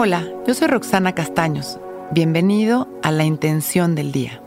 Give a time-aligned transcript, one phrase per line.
[0.00, 1.80] Hola, yo soy Roxana Castaños.
[2.12, 4.40] Bienvenido a La Intención del Día,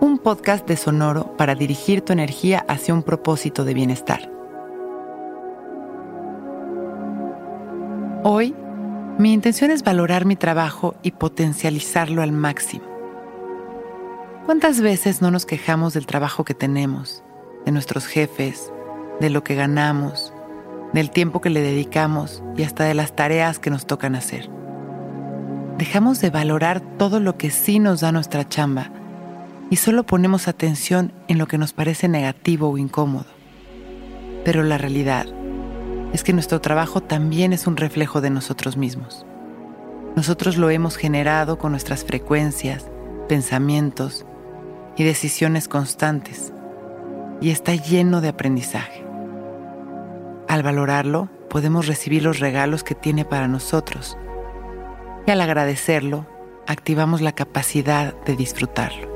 [0.00, 4.28] un podcast de Sonoro para dirigir tu energía hacia un propósito de bienestar.
[8.24, 8.56] Hoy,
[9.18, 12.82] mi intención es valorar mi trabajo y potencializarlo al máximo.
[14.46, 17.22] ¿Cuántas veces no nos quejamos del trabajo que tenemos,
[17.64, 18.72] de nuestros jefes,
[19.20, 20.34] de lo que ganamos,
[20.92, 24.57] del tiempo que le dedicamos y hasta de las tareas que nos tocan hacer?
[25.78, 28.90] Dejamos de valorar todo lo que sí nos da nuestra chamba
[29.70, 33.26] y solo ponemos atención en lo que nos parece negativo o incómodo.
[34.44, 35.26] Pero la realidad
[36.12, 39.24] es que nuestro trabajo también es un reflejo de nosotros mismos.
[40.16, 42.90] Nosotros lo hemos generado con nuestras frecuencias,
[43.28, 44.26] pensamientos
[44.96, 46.52] y decisiones constantes,
[47.40, 49.04] y está lleno de aprendizaje.
[50.48, 54.18] Al valorarlo, podemos recibir los regalos que tiene para nosotros,
[55.30, 56.26] al agradecerlo,
[56.66, 59.08] activamos la capacidad de disfrutarlo.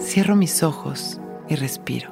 [0.00, 2.10] Cierro mis ojos y respiro.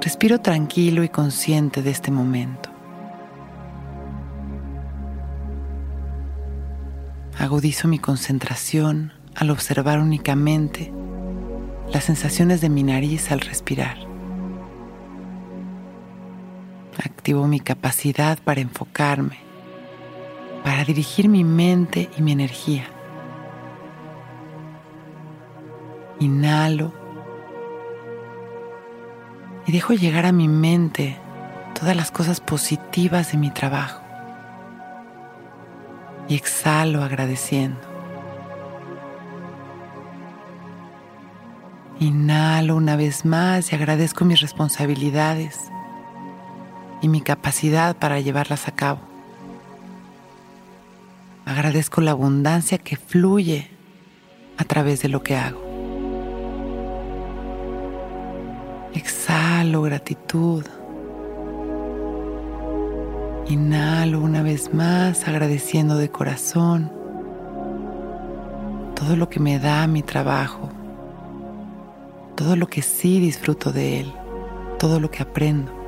[0.00, 2.70] Respiro tranquilo y consciente de este momento.
[7.38, 10.92] Agudizo mi concentración al observar únicamente
[11.92, 14.09] las sensaciones de mi nariz al respirar.
[17.20, 19.40] Activo mi capacidad para enfocarme,
[20.64, 22.86] para dirigir mi mente y mi energía.
[26.18, 26.94] Inhalo
[29.66, 31.18] y dejo llegar a mi mente
[31.78, 34.00] todas las cosas positivas de mi trabajo
[36.26, 37.82] y exhalo agradeciendo.
[41.98, 45.70] Inhalo una vez más y agradezco mis responsabilidades
[47.02, 49.00] y mi capacidad para llevarlas a cabo.
[51.44, 53.70] Agradezco la abundancia que fluye
[54.56, 55.62] a través de lo que hago.
[58.94, 60.64] Exhalo gratitud.
[63.48, 66.92] Inhalo una vez más agradeciendo de corazón
[69.00, 70.68] todo lo que me da mi trabajo,
[72.36, 74.12] todo lo que sí disfruto de él,
[74.78, 75.79] todo lo que aprendo.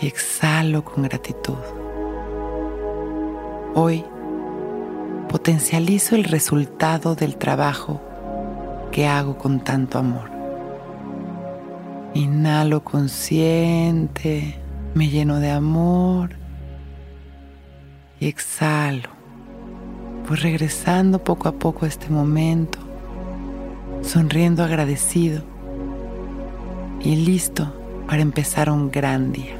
[0.00, 1.58] Y exhalo con gratitud.
[3.74, 4.04] Hoy
[5.28, 8.00] potencializo el resultado del trabajo
[8.90, 10.30] que hago con tanto amor.
[12.14, 14.60] Inhalo consciente
[14.94, 16.30] me lleno de amor
[18.18, 19.08] y exhalo.
[20.28, 22.78] Voy regresando poco a poco a este momento,
[24.02, 25.42] sonriendo agradecido
[27.00, 27.72] y listo
[28.06, 29.59] para empezar un gran día.